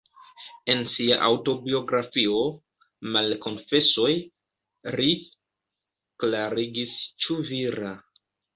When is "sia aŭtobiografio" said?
0.93-2.39